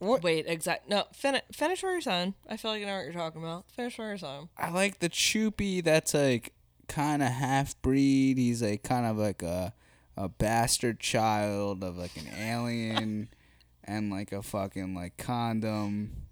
[0.00, 0.22] What?
[0.22, 0.88] Wait, exact.
[0.88, 1.42] No, finish.
[1.52, 2.34] Finish where you're saying.
[2.48, 3.70] I feel like I know what you're talking about.
[3.70, 4.48] Finish where you're saying.
[4.58, 6.52] I like the Choopy that's like
[6.88, 8.38] kind of half breed.
[8.38, 9.72] He's like kind of like a
[10.16, 13.28] a bastard child of like an alien
[13.84, 16.26] and like a fucking like condom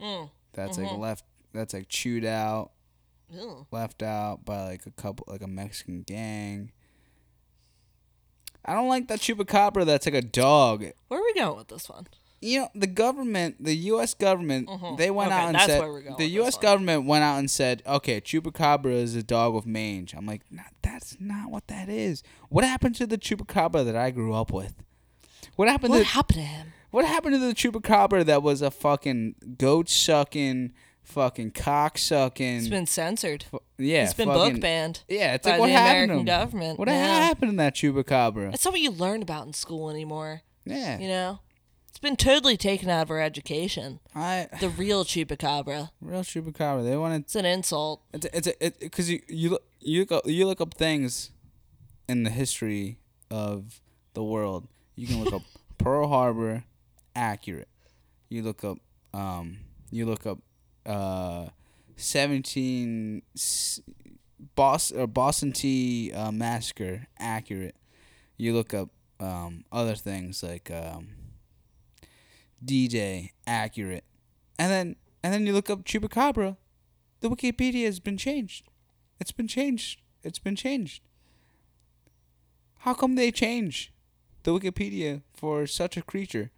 [0.00, 0.30] Mm.
[0.52, 0.82] that's Mhm.
[0.90, 2.72] like left that's like chewed out,
[3.30, 3.66] Ew.
[3.70, 6.72] left out by like a couple like a Mexican gang.
[8.64, 10.84] I don't like that chupacabra that's like a dog.
[11.08, 12.06] Where are we going with this one?
[12.42, 14.98] You know the government the us government Mhm.
[14.98, 17.38] they went Okay, out and that's said where we're going the us government went out
[17.38, 21.66] and said okay chupacabra is a dog with mange i'm like nah, that's not what
[21.68, 24.74] that is what happened to the chupacabra that i grew up with
[25.56, 26.72] what happened What to happened to him?
[26.90, 30.72] what happened to the chupacabra that was a fucking goat sucking
[31.04, 33.44] fucking cock sucking It's been censored.
[33.78, 36.24] yeah it's been fucking- book banned yeah it's like what happened to American him?
[36.24, 36.78] government.
[36.78, 37.20] what yeah.
[37.26, 40.42] happened to that chupacabra That's not what you learn about in school anymore.
[40.64, 41.38] yeah You know,
[41.92, 44.00] it's been totally taken out of our education.
[44.14, 45.90] i The real chupacabra.
[46.00, 48.00] real chupacabra they wanted It's an insult.
[48.14, 50.72] It's a, it's a, it because you you look you look up, you look up
[50.72, 51.32] things
[52.08, 52.98] in the history
[53.30, 53.82] of
[54.14, 54.68] the world.
[54.96, 55.42] You can look up
[55.78, 56.64] Pearl Harbor,
[57.14, 57.68] accurate.
[58.30, 58.78] You look up
[59.12, 59.58] um
[59.90, 60.38] you look up
[60.86, 61.48] uh
[61.96, 63.20] seventeen
[64.54, 67.76] Boston or Boston Tea uh, massacre, accurate.
[68.38, 68.88] You look up
[69.20, 71.08] um other things like um
[72.64, 74.04] D Day, accurate,
[74.58, 76.56] and then and then you look up Chupacabra
[77.20, 78.66] the Wikipedia has been changed.
[79.20, 80.00] It's been changed.
[80.24, 81.02] It's been changed.
[82.78, 83.92] How come they change
[84.42, 86.50] the Wikipedia for such a creature?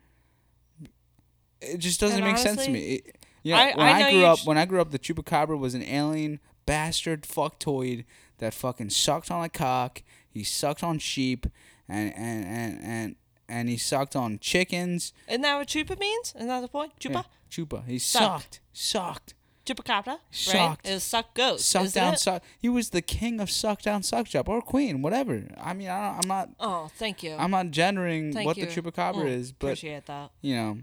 [1.61, 2.79] It just doesn't And make sense to me.
[2.79, 4.99] honestly, It, know, I- when I I, grew up, sh- when I grew up, the
[4.99, 8.05] chupacabra was an alien bastard fucktoid
[8.39, 10.03] that fucking sucked on a cock.
[10.29, 11.47] He sucked on sheep,
[11.89, 13.17] and and and and,
[13.49, 15.13] and he sucked on chickens.
[15.29, 16.33] Isn't that what chupa means?
[16.37, 16.93] Isn't that the point?
[16.99, 17.13] Chupa?
[17.13, 17.87] Yeah, chupa.
[17.87, 18.23] He Suck.
[18.43, 19.35] sucked, sucked.
[19.67, 20.07] Chupacabra?
[20.07, 20.19] Right?
[20.31, 20.87] Sucked.
[20.89, 21.65] Is suck goats.
[21.65, 22.21] suck down it?
[22.21, 25.89] suck he was the king of suck down suck job or queen whatever i mean
[25.89, 27.35] I don't, i'm not Oh, thank you.
[27.39, 28.67] i'm not gendering Thank what you.
[28.67, 30.33] the chupacabra Mm, is but Appreciate that.
[30.43, 30.79] you know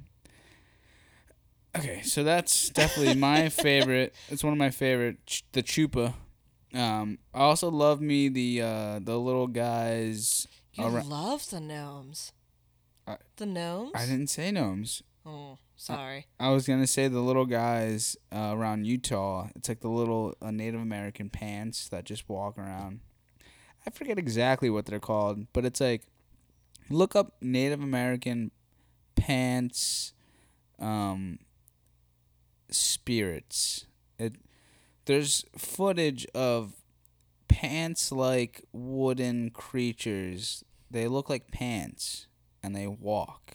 [1.78, 6.14] okay so that's definitely my favorite it's one of my favorite ch- the chupa
[6.74, 12.32] um i also love me the uh the little guys You Alri- love the gnomes.
[13.12, 13.92] I- the gnomes?
[13.96, 16.26] i didn't say gnomes Oh, sorry.
[16.40, 19.50] I was gonna say the little guys uh, around Utah.
[19.56, 23.02] It's like the little uh, Native American pants that just walk around.
[23.86, 26.08] I forget exactly what they're called, but it's like
[26.90, 28.50] look up Native American
[29.16, 30.14] pants,
[30.80, 31.38] um,
[32.70, 33.86] spirits.
[34.18, 34.34] It
[35.06, 36.74] there's footage of
[37.48, 40.64] pants like wooden creatures.
[40.90, 42.28] They look like pants,
[42.64, 43.54] and they walk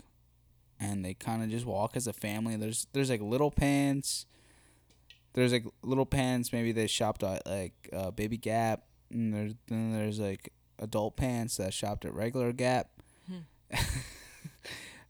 [0.79, 2.57] and they kind of just walk as a family.
[2.57, 4.27] There's there's like little pants.
[5.33, 6.53] There's like little pants.
[6.53, 8.85] Maybe they shopped at like uh, Baby Gap.
[9.11, 12.91] And there's then there's like adult pants that shopped at regular Gap.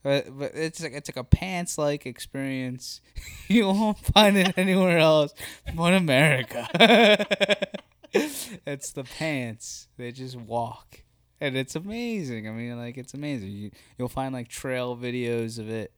[0.06, 3.00] But, but it's like it's like a pants like experience.
[3.48, 5.34] you won't find it anywhere else
[5.74, 6.68] but America.
[8.12, 9.88] it's the pants.
[9.96, 11.00] They just walk.
[11.40, 12.48] And it's amazing.
[12.48, 13.50] I mean, like it's amazing.
[13.50, 15.92] You you'll find like trail videos of it.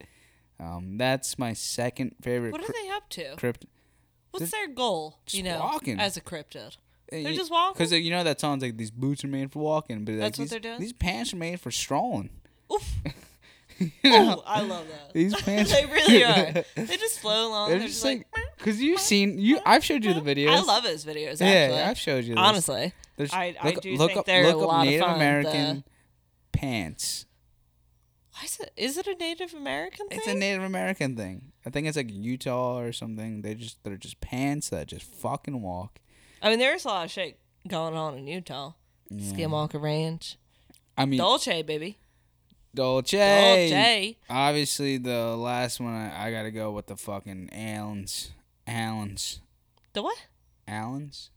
[0.60, 2.52] Um, that's my second favorite.
[2.52, 3.36] What are they up to?
[3.36, 3.66] crypt?
[4.32, 5.18] What's their goal?
[5.26, 6.00] Just You know, walking.
[6.00, 6.76] as a cryptid.
[7.10, 7.74] They're They're just walking.
[7.74, 10.38] Because you know that song's like these boots are made for walking, but like, That's
[10.38, 10.80] what these, they're doing?
[10.80, 12.30] These pants are made for strolling.
[12.72, 12.94] Oof.
[14.02, 14.38] You know?
[14.38, 15.12] Ooh, I love that.
[15.14, 15.72] These pants.
[15.72, 16.64] they really are.
[16.74, 17.70] They just flow along.
[17.70, 18.26] They're They're, just just like.
[18.56, 19.60] Because you've seen you.
[19.64, 20.50] I've showed you the videos.
[20.50, 21.40] I love his videos.
[21.40, 22.34] Yeah, I've showed you.
[22.34, 22.42] This.
[22.42, 25.00] honestly, There's- I- I look, do look think up, they're a look lot of Native
[25.06, 27.26] fun, American the- pants.
[28.32, 28.72] why is it?
[28.76, 30.18] Is it a Native American thing?
[30.18, 31.52] It's a Native American thing.
[31.66, 33.42] I think it's like Utah or something.
[33.42, 35.98] They just they're just pants that just fucking walk.
[36.40, 38.72] I mean, there's a lot of shit going on in Utah.
[39.10, 39.32] Yeah.
[39.32, 40.36] Skinwalker Ranch,
[40.96, 41.98] I mean, Dulce, baby,
[42.74, 43.10] Dulce.
[43.10, 44.14] Dulce.
[44.30, 48.30] Obviously, the last one I, I gotta go with the fucking Allens.
[48.66, 49.40] Allens.
[49.94, 50.26] The what?
[50.66, 51.30] Allens.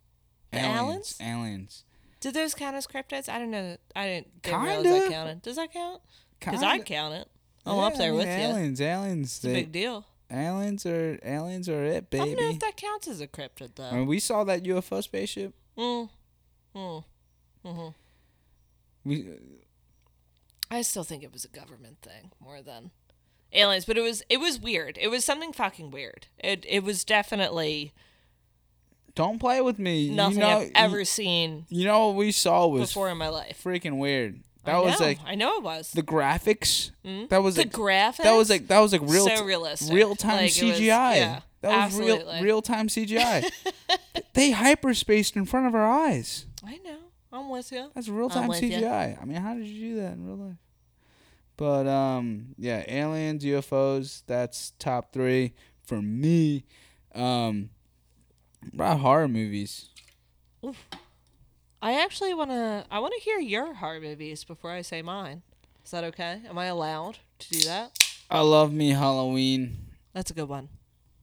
[0.54, 1.18] Aliens.
[1.22, 1.84] Aliens.
[2.20, 3.28] Did those count as cryptids?
[3.30, 3.78] I don't know.
[3.96, 5.10] I didn't, didn't realize Kinda.
[5.10, 5.42] counted.
[5.42, 6.02] Does that count?
[6.40, 6.86] Because I Kinda.
[6.86, 7.28] count it.
[7.66, 8.34] I'm Yeah, up there I mean, with you.
[8.34, 9.36] aliens, Aliens.
[9.38, 10.06] It's a they- big deal.
[10.32, 12.22] aliens are aliens are it, baby.
[12.22, 12.54] I don't know baby.
[12.56, 13.84] if that counts as a cryptid though.
[13.86, 15.54] I mean, we saw that UFO spaceship.
[15.78, 16.10] Mm.
[16.76, 17.04] Mm.
[17.66, 17.88] hmm
[19.04, 19.26] We
[20.70, 22.92] I still think it was a government thing more than
[23.52, 24.98] aliens, but it was it was weird.
[25.00, 26.28] It was something fucking weird.
[26.40, 27.94] It it was definitely
[29.16, 30.10] don't play with me.
[30.10, 33.18] nothing you know, I've ever seen You, you know what we saw was before in
[33.18, 33.62] my life.
[33.64, 34.42] freaking weird.
[34.64, 36.92] That I was know, like I know it was the graphics.
[37.04, 37.30] Mhm.
[37.30, 38.18] That was the like graphics.
[38.24, 41.16] that was like that was like real so realistic, real time Like, it was- CGI.
[41.16, 42.44] yeah, that was real absolutely.
[42.44, 43.50] real time CGI.
[44.34, 46.46] they hyperspaced in front of our eyes.
[46.64, 46.98] I know.
[47.34, 47.90] I'm with you.
[47.96, 48.56] That's real time ya.
[48.58, 49.20] CGI.
[49.22, 50.58] I mean, how did you do that in real life?
[51.58, 54.24] But um, yeah, aliens, UFOs.
[54.28, 55.54] That's top three
[55.86, 56.66] for me.
[57.16, 57.70] Um,
[58.74, 59.90] about horror movies.
[61.82, 62.86] I actually want to.
[62.92, 65.42] I want to hear your horror movies before I say mine.
[65.84, 66.42] Is that okay?
[66.48, 67.98] Am I allowed to do that?
[68.30, 69.78] I love me Halloween.
[70.14, 70.70] That's a good one.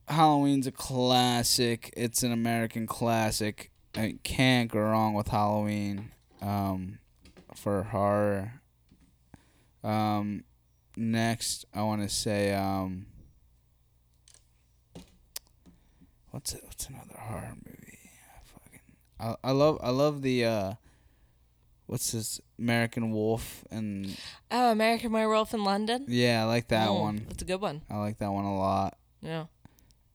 [0.09, 1.93] Halloween's a classic.
[1.97, 3.71] It's an American classic.
[3.95, 6.11] I can't go wrong with Halloween.
[6.43, 6.99] Um,
[7.55, 8.61] for horror.
[9.85, 10.45] Um,
[10.97, 13.07] next I want to say um.
[16.31, 17.99] What's it, what's another horror movie?
[18.45, 18.81] Fucking,
[19.21, 20.75] I I love I love the uh.
[21.87, 24.15] What's this American Wolf and
[24.51, 26.05] Oh, American Werewolf in London.
[26.07, 27.25] yeah I like that Mm, one.
[27.29, 27.81] That's a good one.
[27.89, 28.99] I like that one a lot.
[29.23, 29.47] Yeah.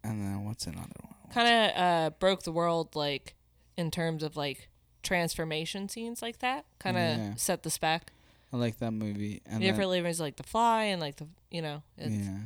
[0.04, 1.16] And then what's another one?
[1.32, 3.34] Kind of uh, broke the world, like
[3.76, 4.70] in terms of like
[5.02, 6.66] transformation scenes like that.
[6.78, 7.34] Kind of Yeah.
[7.38, 8.12] set the spec.
[8.52, 9.42] I like that movie.
[9.48, 11.82] And the then, different levers like the Fly and like the you know.
[11.98, 12.38] It's, yeah,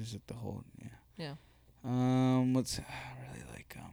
[0.00, 0.88] just the whole yeah.
[1.16, 1.32] Yeah.
[1.84, 2.82] Um, what's I
[3.30, 3.92] really like um.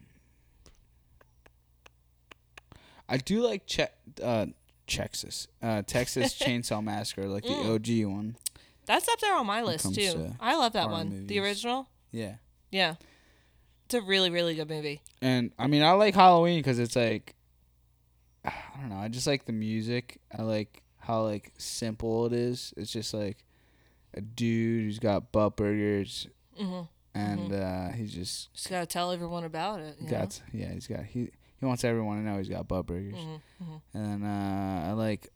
[3.08, 3.88] I do like che-
[4.22, 4.48] uh
[4.88, 8.06] Texas uh Texas Chainsaw Massacre like the Mm.
[8.08, 8.38] OG one.
[8.86, 10.12] That's up there on my list too.
[10.14, 11.26] to I love that one.
[11.28, 11.88] The original.
[12.12, 12.36] Yeah,
[12.72, 12.96] Yeah.
[13.86, 15.02] It's a really really good movie.
[15.22, 17.36] and I mean I like Halloween because it's like
[18.46, 20.20] I don't know I just like the music.
[20.36, 22.74] I like how like simple it is.
[22.78, 23.38] It's just like
[24.16, 26.82] a dude who's got butt burgers hmm
[27.16, 30.06] and uh he's just Just gotta tell everyone about it.
[30.08, 33.42] Got yeah he's got he he wants everyone to know he's got butt burgers know?
[33.60, 35.30] hmm hmm and uh I like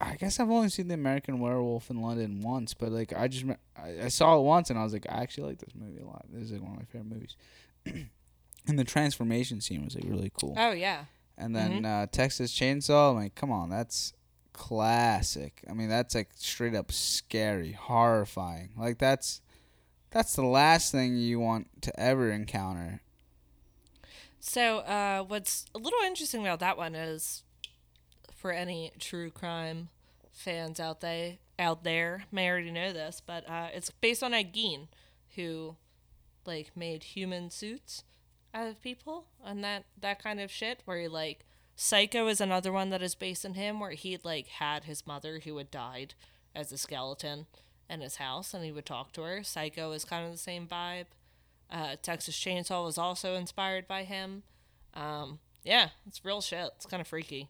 [0.00, 3.44] I guess I've only seen the American Werewolf in London once but like I just
[3.76, 6.06] I, I saw it once and I was like I actually like this movie a
[6.06, 7.36] lot this is like one of my favorite movies
[8.68, 11.04] and the transformation scene was like really cool Oh yeah.
[11.36, 11.84] and then Mm-hmm.
[12.02, 14.12] uh Texas Chainsaw I'm like come on that's
[14.52, 19.40] classic I mean that's like straight up scary horrifying like that's
[20.10, 23.00] that's the last thing you want to ever encounter
[24.40, 27.42] So, uh, what's a little interesting about that one is,
[28.34, 29.88] for any true crime
[30.32, 34.54] fans out there, out there may already know this, but uh, it's based on Ed
[34.54, 34.88] Gein,
[35.34, 35.76] who,
[36.46, 38.04] like, made human suits
[38.54, 40.80] out of people and that that kind of shit.
[40.84, 41.44] Where he like,
[41.76, 45.40] Psycho is another one that is based on him, where he like had his mother
[45.44, 46.14] who had died
[46.54, 47.46] as a skeleton
[47.90, 49.42] in his house, and he would talk to her.
[49.42, 51.06] Psycho is kind of the same vibe.
[51.70, 54.42] Uh, Texas Chainsaw was also inspired by him.
[54.94, 56.70] Um, yeah, it's real shit.
[56.76, 57.48] It's kind of freaky.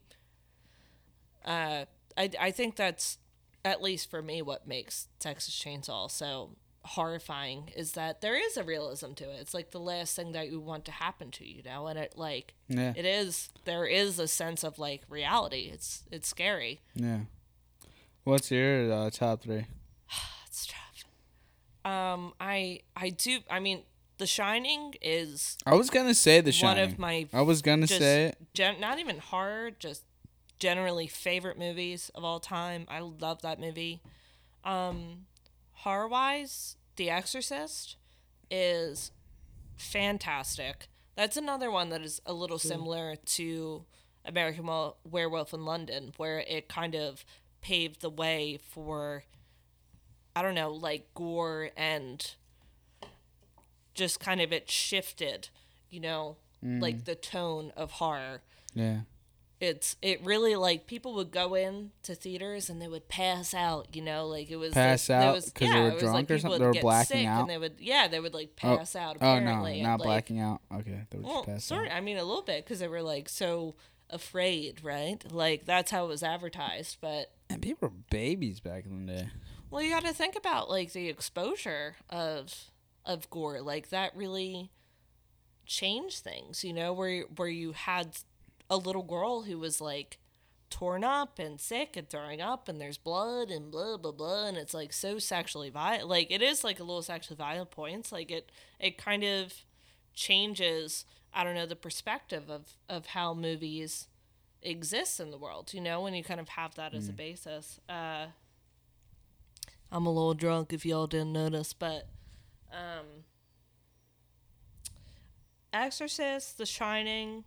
[1.45, 1.85] Uh,
[2.17, 3.17] I I think that's
[3.63, 6.51] at least for me what makes Texas Chainsaw so
[6.85, 9.37] horrifying is that there is a realism to it.
[9.41, 12.13] It's like the last thing that you want to happen to you, know, and it
[12.17, 15.69] like yeah it is there is a sense of like reality.
[15.71, 16.81] It's it's scary.
[16.95, 17.19] yeah
[18.25, 19.65] what's your uh, top three
[20.45, 21.91] That's tough.
[21.91, 23.39] Um, I I do.
[23.49, 23.83] I mean,
[24.17, 26.83] The Shining is I was gonna say The Shining.
[26.83, 28.37] one of my I was gonna say it.
[28.53, 30.03] gen- not even horror, just
[30.59, 32.85] generally favorite movies of all time.
[32.89, 34.01] I love that movie.
[34.65, 35.25] Um,
[35.71, 37.95] horror wise, The Exorcist
[38.51, 39.11] is
[39.77, 40.89] fantastic.
[41.15, 43.85] That's another one that is a little similar to
[44.25, 44.69] American
[45.09, 47.23] Werewolf in London, where it kind of
[47.61, 49.23] paved the way for,
[50.39, 52.25] I don't know, like gore and
[53.93, 55.49] just kind of it shifted,
[55.89, 56.81] you know, mm.
[56.81, 58.41] like the tone of horror
[58.73, 59.01] Yeah.
[59.59, 63.93] it's it really like people would go in to theaters and they would pass out
[63.93, 66.39] you know like it was Pass like, out was- 'cause they were drunk like or
[66.39, 66.51] something?
[66.51, 67.41] would They were blacking out?
[67.41, 69.99] and they would yeah they would like Oh, pass out Oh apparently no, and, not
[69.99, 70.61] like, blacking out.
[70.73, 71.95] Okay, they were well just passed sort out.
[71.97, 73.75] I mean a little bit because they were like so
[74.09, 79.05] afraid right like that's how it was advertised but And people were babies back in
[79.07, 79.29] the day.
[79.69, 82.71] Well you got to think about like the exposure of
[83.05, 84.71] of gore like that really
[85.65, 88.17] changed things you know where where you had
[88.69, 90.17] a little girl who was like
[90.69, 94.57] torn up and sick and throwing up and there's blood and blah blah blah and
[94.57, 98.29] it's like so sexually violent like it is like a little sexually violent points like
[98.29, 99.53] it it kind of
[100.13, 104.07] changes i don't know the perspective of of how movies
[104.61, 107.79] exist in the world you know when you kind of have that as a basis
[107.89, 108.25] uh
[109.91, 112.07] i'm a little drunk if y'all didn't notice but
[112.71, 113.05] um
[115.73, 117.43] exorcist the shining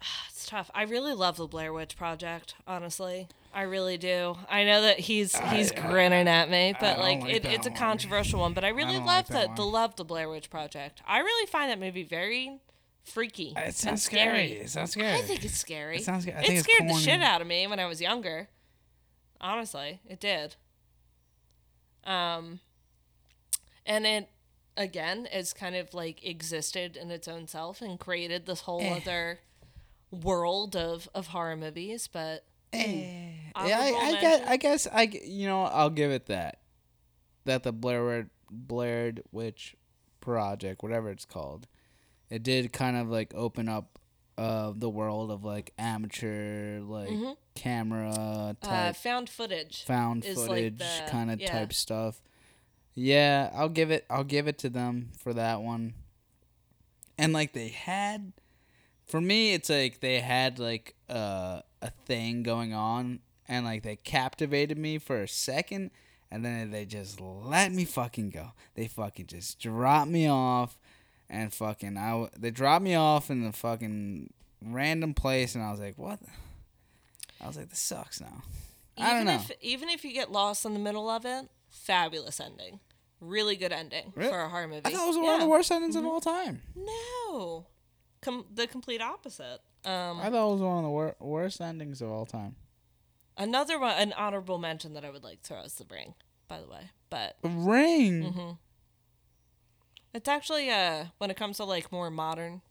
[0.28, 0.70] It's tough.
[0.74, 2.54] I really love the Blair Witch Project.
[2.66, 4.36] Honestly, I really do.
[4.50, 8.40] I know that he's he's grinning at me, but like, like it, it's a controversial
[8.40, 8.52] one.
[8.52, 11.00] But I really don't love like that the the love the Blair Witch Project.
[11.06, 12.58] I really find that movie very
[13.04, 13.54] freaky.
[13.56, 14.52] It sounds scary.
[14.52, 15.18] It sounds scary.
[15.18, 15.96] I think it's scary.
[15.96, 18.00] It sounds I it think it's scared the shit out of me when I was
[18.02, 18.48] younger.
[19.44, 20.56] Honestly, it did.
[22.04, 22.60] Um,
[23.84, 24.30] and it
[24.76, 28.96] again is kind of like existed in its own self and created this whole Eh.
[28.96, 29.40] other
[30.10, 32.08] world of of horror movies.
[32.08, 33.32] But Eh.
[33.66, 36.60] Yeah, I, I guess, I guess, I you know, I'll give it that.
[37.44, 39.76] That the Blair Blair Witch
[40.20, 41.66] Project, whatever it's called,
[42.30, 43.98] it did kind of like open up
[44.36, 47.10] uh, the world of like amateur, like
[47.54, 49.84] camera uh, type, found footage.
[49.84, 51.52] found is, like, footage kind of yeah.
[51.52, 52.20] type stuff.
[52.94, 54.04] Yeah, I'll give it.
[54.08, 55.94] I'll give it to them for that one.
[57.18, 58.32] And like they had,
[59.06, 63.96] for me, it's like they had like uh, a thing going on, and like they
[63.96, 65.90] captivated me for a second,
[66.30, 68.52] and then they just let me fucking go.
[68.74, 70.78] They fucking just dropped me off,
[71.30, 74.32] and fucking I they dropped me off in the fucking
[74.62, 76.18] random place, and I was like, what?
[77.40, 78.42] I was like, this sucks now.
[78.96, 79.34] I don't Even know.
[79.34, 82.80] if even if you get lost in the middle of it, fabulous ending.
[83.20, 84.30] Really good ending Really?
[84.30, 84.82] for a horror movie.
[84.84, 85.40] I thought it was one of Mm-hmm.
[85.44, 86.60] the worst endings of all time.
[86.76, 87.66] No,
[88.22, 89.60] Com- the complete opposite.
[89.84, 92.56] Um, I thought it was one of the wor- worst endings of all time.
[93.36, 96.14] another one, an honorable mention that I would like to throw is The Ring,
[96.48, 96.90] by the way.
[97.10, 98.22] But The Ring.
[98.24, 98.50] Mm-hmm.
[100.14, 102.62] It's actually uh when it comes to like more modern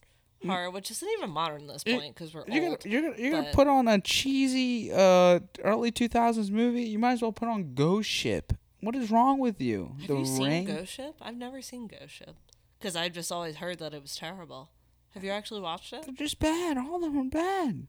[0.45, 2.79] horror, which isn't even modern at this point because we're You're old.
[2.83, 6.83] gonna, you're gonna, you're gonna put on a cheesy uh early 2000s movie.
[6.83, 8.53] You might as well put on Ghost Ship.
[8.81, 9.95] What is wrong with you?
[9.99, 11.15] Have the you seen Ghost Ship?
[11.21, 12.35] I've never seen Ghost Ship
[12.79, 14.69] because I've just always heard that it was terrible.
[15.11, 16.03] Have you actually watched it?
[16.05, 16.77] They're just bad.
[16.77, 17.87] All of them are bad.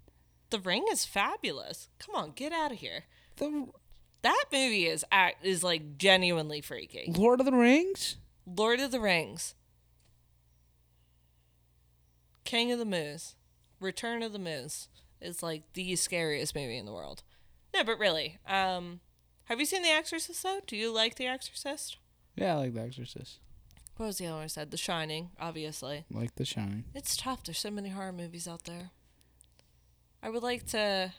[0.50, 1.88] The Ring is fabulous.
[1.98, 3.04] Come on, get out of here.
[3.36, 3.66] The
[4.22, 7.12] That movie is act is like genuinely freaky.
[7.16, 8.16] Lord of the Rings.
[8.46, 9.54] Lord of the Rings,
[12.44, 13.36] King of the Moose,
[13.80, 14.88] Return of the Moose
[15.20, 17.22] is like the scariest movie in the world.
[17.72, 19.00] No, but really, um,
[19.44, 20.60] have you seen The Exorcist though?
[20.66, 21.96] Do you like The Exorcist?
[22.36, 23.38] Yeah, I like The Exorcist.
[23.96, 24.70] What was the other one I said?
[24.70, 26.04] The Shining, obviously.
[26.10, 26.84] Like The Shining.
[26.94, 27.44] It's tough.
[27.44, 28.90] There's so many horror movies out there.
[30.22, 31.12] I would like to.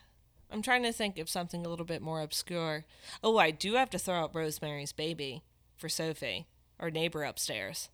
[0.52, 2.86] I'm trying to think of something a little bit more obscure.
[3.24, 5.44] Oh, I do have to throw out Rosemary's Baby
[5.76, 6.48] for Sophie,
[6.80, 7.90] our neighbor upstairs,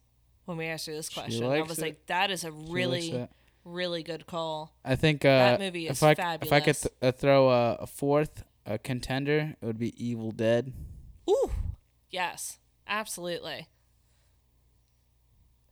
[0.46, 1.46] when we asked her this question.
[1.46, 1.82] I was it.
[1.82, 3.28] like, that is a really,
[3.64, 4.74] really good call.
[4.84, 6.12] I think uh, That movie if is I
[6.42, 10.32] if I could th- uh, throw a, a fourth a contender, it would be Evil
[10.32, 10.74] Dead.
[11.30, 11.52] Ooh,
[12.10, 13.68] yes, absolutely.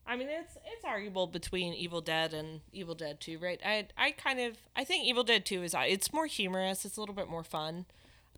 [0.09, 3.61] I mean, it's it's arguable between Evil Dead and Evil Dead Two, right?
[3.63, 6.83] I I kind of I think Evil Dead Two is it's more humorous.
[6.83, 7.85] It's a little bit more fun.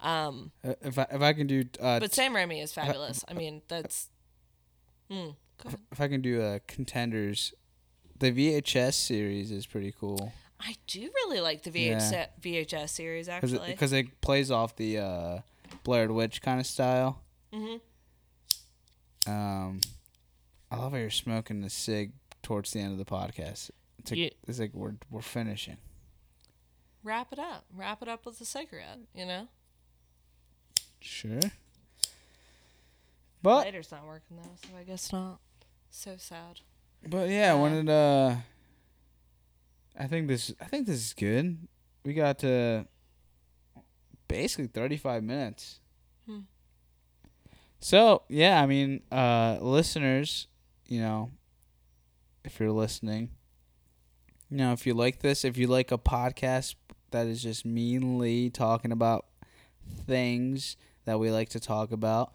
[0.01, 3.23] Um, Uh, if I if I can do uh, but Sam Raimi is fabulous.
[3.27, 4.09] I mean, that's.
[5.11, 5.29] Hmm.
[5.91, 7.53] if I can do uh, contenders,
[8.19, 10.31] the VHS series is pretty cool
[10.63, 12.25] I do really like the VHS Yeah.
[12.39, 13.71] VHS series because actually.
[13.71, 15.39] it, 'cause it plays off the uh,
[15.83, 17.23] Blair Witch kind of style.
[17.51, 17.77] Mm-hmm.
[19.31, 19.81] Um,
[20.69, 22.11] I love how you're smoking the cig
[22.43, 23.71] towards the end of the podcast.
[23.99, 24.29] It's like Yeah.
[24.47, 25.77] it's like we're we're finishing.
[27.03, 27.65] Wrap it up.
[27.73, 28.99] Wrap it up with a cigarette.
[29.15, 29.47] You know.
[30.99, 31.39] Sure.
[33.43, 35.39] But Lighter's not working though, so I guess not.
[35.89, 36.61] So sad.
[37.07, 38.35] but yeah, I wanted uh
[39.97, 41.57] I think this I think this is good.
[42.05, 42.87] We got to
[44.27, 45.79] basically 35 minutes.
[46.25, 46.39] Hmm.
[47.79, 50.47] So, yeah, I mean, uh listeners,
[50.87, 51.31] you know,
[52.43, 53.29] if you're listening,
[54.49, 56.75] you know, if you like this, if you like a podcast
[57.11, 59.25] that is just meanly talking about
[60.05, 62.33] things that we like to talk about,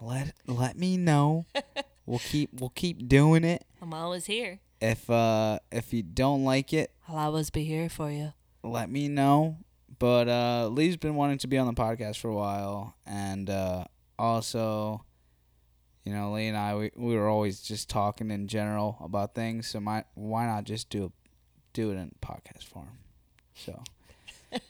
[0.00, 1.46] let let me know.
[2.06, 3.64] we'll keep we'll keep doing it.
[3.80, 4.60] I'm always here.
[4.80, 8.32] If uh if you don't like it, I'll always be here for you.
[8.62, 9.58] let me know.
[9.98, 13.84] But uh Lee's been wanting to be on the podcast for a while and uh
[14.18, 15.02] also
[16.04, 19.66] you know, Lee and I we, we were always just talking in general about things,
[19.66, 21.12] so my why not just do
[21.72, 22.98] do it in podcast form.
[23.54, 23.82] So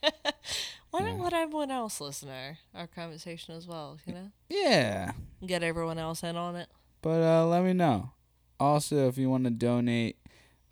[0.97, 1.17] Why Yeah.
[1.17, 3.99] not let everyone else listen to our, conversation as well?
[4.07, 5.13] You know, yeah.
[5.45, 6.69] get everyone else in on it.
[7.03, 8.13] But uh, let me know.
[8.59, 10.17] Also, if you want to donate,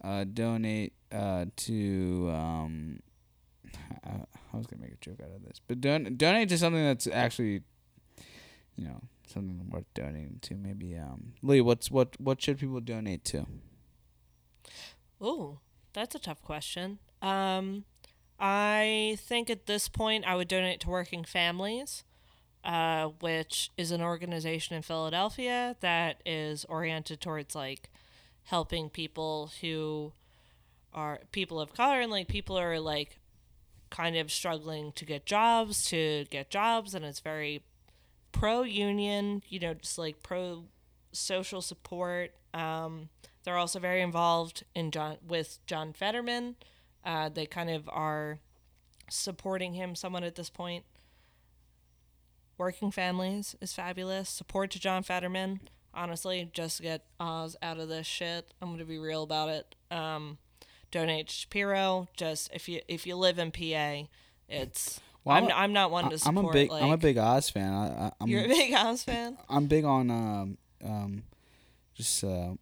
[0.03, 2.31] uh, donate uh, to.
[2.33, 3.01] Um,
[4.05, 4.11] I,
[4.53, 7.07] I was gonna make a joke out of this, but don- donate to something that's
[7.07, 7.61] actually,
[8.77, 10.55] you know, something worth donating to.
[10.55, 13.47] Maybe um, Lee, what's what what should people donate to?
[15.21, 15.59] Oh,
[15.93, 16.99] that's a tough question.
[17.21, 17.85] Um,
[18.39, 22.05] I think at this point I would donate to Working Families,
[22.65, 27.91] uh, which is an organization in Philadelphia that is oriented towards like
[28.45, 30.13] helping people who
[30.93, 33.19] are people of color and like people are like
[33.91, 37.63] kind of struggling to get jobs to get jobs and it's very
[38.33, 40.65] pro union you know just like pro
[41.13, 43.09] social support um,
[43.45, 46.57] they're also very involved in John with John Fetterman.
[47.05, 48.39] Uh, they kind of are
[49.11, 50.85] supporting him somewhat at this point.
[52.57, 54.29] Working Families is fabulous.
[54.29, 55.61] Support to John Fetterman.
[55.93, 58.53] Honestly, just to get Oz out of this shit.
[58.61, 59.75] I'm gonna be real about it.
[59.91, 60.39] Um,
[60.91, 62.09] donate to Shapiro.
[62.17, 64.09] Just if you if you live in PA,
[64.49, 66.39] it's Well, I'm, I'm not one to support.
[66.39, 67.73] I'm a big like, I'm a big Oz fan.
[67.73, 69.37] I, I, I'm You're a big Oz fan.
[69.49, 71.23] I'm big on um um
[71.95, 72.55] just uh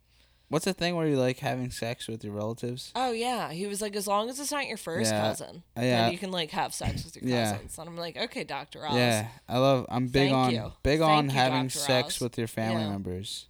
[0.53, 2.93] what's the thing where you like having sex with your relatives?
[2.95, 5.21] Oh yeah, he was like, as long as it's not your first Yeah.
[5.23, 6.03] cousin, Uh, yeah.
[6.03, 7.53] then you can like have sex with your Yeah.
[7.53, 7.79] cousins.
[7.79, 8.95] And I'm like, okay, Doctor Oz.
[8.95, 9.87] Yeah, I love.
[9.89, 10.73] I'm big Thank on you.
[10.83, 11.79] big Thank on you, having Dr.
[11.79, 12.21] sex Oz.
[12.21, 13.47] with your family members.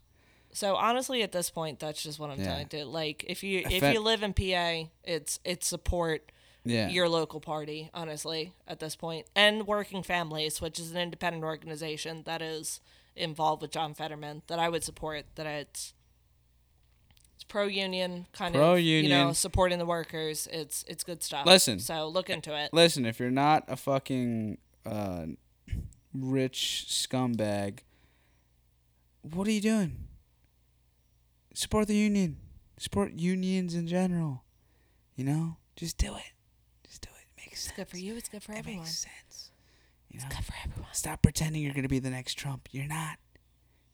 [0.53, 2.85] So honestly, at this point, that's just what I'm telling you.
[2.85, 6.31] Like, if you if you live in PA, it's it's support
[6.65, 7.91] Yeah, your local party.
[7.93, 12.81] Honestly, at this point, and Working Families, which is an independent organization that is
[13.17, 15.25] involved with John Fetterman, that I would support.
[15.35, 15.95] That it's
[17.43, 20.49] it's pro union kind of you know supporting the workers.
[20.53, 21.45] It's it's good stuff.
[21.47, 21.79] Listen.
[21.81, 22.71] so look into it.
[22.73, 23.05] listen.
[23.05, 25.27] If you're not a fucking uh,
[26.15, 27.81] rich scumbag,
[29.23, 29.97] what are you doing?
[31.55, 32.37] Support the union.
[32.79, 34.45] Support unions in general.
[35.17, 36.33] You know, just do it.
[36.87, 37.27] Just do it.
[37.37, 37.77] It makes It's sense.
[37.77, 38.17] good for you.
[38.17, 38.83] It's good for It everyone.
[38.85, 39.51] makes sense.
[40.11, 40.93] You know, It's good for everyone.
[40.93, 42.69] stop pretending you're gonna be the next Trump.
[42.73, 43.19] You're not.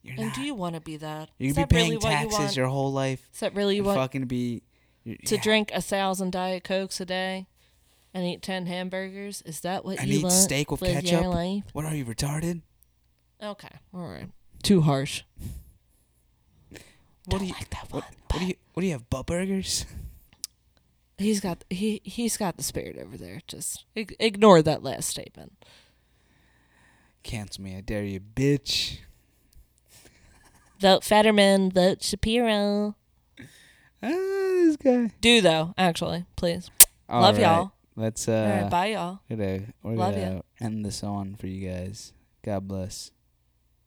[0.08, 0.34] You're And not.
[0.34, 1.30] do you want to be that?
[1.38, 3.28] You're be that paying really what you taxes your whole life.
[3.32, 4.62] Is that really and what fucking be
[5.04, 5.40] you- to yeah.
[5.42, 7.46] drink a thousand diet cokes a day
[8.14, 9.42] and eat ten hamburgers?
[9.42, 11.26] Is that what And you eat want steak with ketchup?
[11.26, 11.64] life?
[11.72, 12.62] What are you retarded?
[13.42, 14.28] Okay, all right.
[14.62, 15.22] Too harsh.
[16.70, 16.80] What
[17.28, 18.02] Don't do you like that one.
[18.30, 19.08] what do you what do you have?
[19.10, 19.84] Butt burgers?
[21.18, 23.40] He's got he he's got the spirit over there.
[23.48, 25.64] Just ignore that last statement.
[27.24, 28.98] Cancel me, I dare you, bitch.
[30.78, 31.70] Vote Fetterman.
[31.70, 32.94] Vote Shapiro.
[34.02, 35.10] Ah, this guy.
[35.20, 36.70] Do though, actually, please.
[37.08, 37.72] All Love right, y'all.
[37.96, 39.20] Let's all uh right, bye y'all.
[39.28, 42.12] we're gonna, we're Love gonna end this on for you guys.
[42.44, 43.10] God bless.